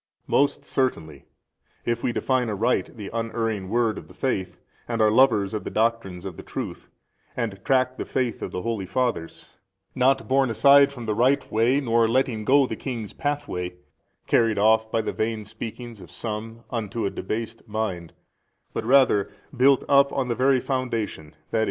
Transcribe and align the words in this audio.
A. 0.27 0.31
Most 0.31 0.65
certainly, 0.65 1.25
if 1.85 2.01
we 2.01 2.11
define 2.11 2.49
aright 2.49 2.97
the 2.97 3.11
unerring 3.13 3.69
word 3.69 3.99
of 3.99 4.07
the 4.07 4.15
faith 4.15 4.57
and 4.87 4.99
are 4.99 5.11
lovers 5.11 5.53
of 5.53 5.63
the 5.63 5.69
doctrines 5.69 6.25
of 6.25 6.37
the 6.37 6.41
truth 6.41 6.87
and 7.37 7.63
track 7.63 7.97
the 7.97 8.03
faith 8.05 8.41
of 8.41 8.49
the 8.49 8.63
holy 8.63 8.87
Fathers, 8.87 9.57
not 9.93 10.27
borne 10.27 10.49
aside 10.49 10.91
from 10.91 11.05
the 11.05 11.13
right 11.13 11.51
way 11.51 11.79
nor 11.79 12.07
letting 12.07 12.45
go 12.45 12.65
the 12.65 12.75
King's 12.75 13.13
path 13.13 13.47
way, 13.47 13.75
carried 14.25 14.57
off 14.57 14.89
by 14.91 15.01
the 15.03 15.13
vain 15.13 15.45
speakings 15.45 16.01
of 16.01 16.09
some 16.09 16.63
unto 16.71 17.05
a 17.05 17.11
debased 17.11 17.67
mind, 17.67 18.11
but 18.73 18.83
rather 18.83 19.29
built 19.55 19.83
up 19.87 20.11
on 20.13 20.29
the 20.29 20.33
very 20.33 20.59
Foundation, 20.59 21.35
i. 21.53 21.57
e. 21.57 21.59